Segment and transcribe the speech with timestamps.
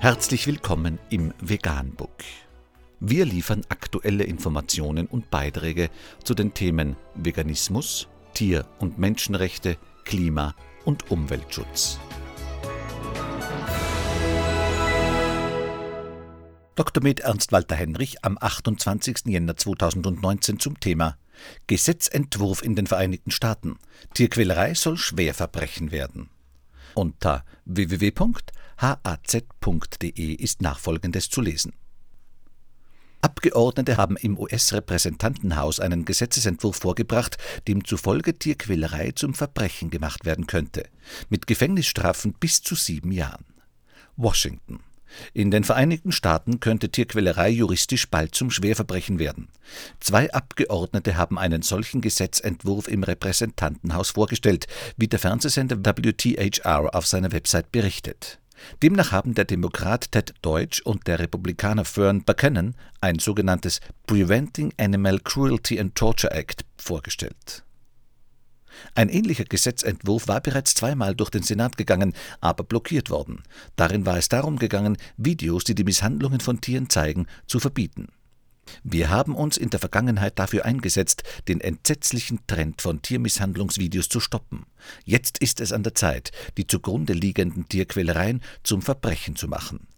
[0.00, 2.22] Herzlich willkommen im Veganbook.
[3.00, 5.90] Wir liefern aktuelle Informationen und Beiträge
[6.22, 10.54] zu den Themen Veganismus, Tier- und Menschenrechte, Klima-
[10.84, 11.98] und Umweltschutz.
[16.76, 17.02] Dr.
[17.02, 19.22] Med Ernst Walter Henrich am 28.
[19.26, 21.18] Jänner 2019 zum Thema
[21.66, 23.80] Gesetzentwurf in den Vereinigten Staaten.
[24.14, 26.30] Tierquälerei soll Schwerverbrechen werden.
[26.98, 28.32] Unter www.haz.de
[30.34, 31.72] ist nachfolgendes zu lesen.
[33.20, 40.88] Abgeordnete haben im US-Repräsentantenhaus einen Gesetzesentwurf vorgebracht, demzufolge Tierquälerei zum Verbrechen gemacht werden könnte,
[41.28, 43.44] mit Gefängnisstrafen bis zu sieben Jahren.
[44.16, 44.80] Washington
[45.32, 49.48] in den Vereinigten Staaten könnte Tierquälerei juristisch bald zum Schwerverbrechen werden.
[50.00, 57.32] Zwei Abgeordnete haben einen solchen Gesetzentwurf im Repräsentantenhaus vorgestellt, wie der Fernsehsender WTHR auf seiner
[57.32, 58.38] Website berichtet.
[58.82, 65.20] Demnach haben der Demokrat Ted Deutsch und der Republikaner Fern Buchanan ein sogenanntes Preventing Animal
[65.20, 67.64] Cruelty and Torture Act vorgestellt
[68.94, 73.42] ein ähnlicher Gesetzentwurf war bereits zweimal durch den Senat gegangen, aber blockiert worden.
[73.76, 78.08] Darin war es darum gegangen, Videos, die die Misshandlungen von Tieren zeigen, zu verbieten.
[78.82, 84.66] Wir haben uns in der Vergangenheit dafür eingesetzt, den entsetzlichen Trend von Tiermisshandlungsvideos zu stoppen.
[85.04, 89.88] Jetzt ist es an der Zeit, die zugrunde liegenden Tierquälereien zum Verbrechen zu machen,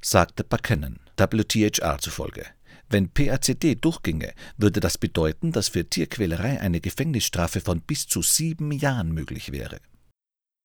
[0.00, 2.46] sagte Buchanan, WTHR zufolge.
[2.92, 8.70] Wenn PACD durchginge, würde das bedeuten, dass für Tierquälerei eine Gefängnisstrafe von bis zu sieben
[8.70, 9.78] Jahren möglich wäre.